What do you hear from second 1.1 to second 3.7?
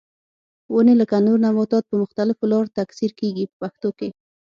نور نباتات په مختلفو لارو تکثیر کېږي په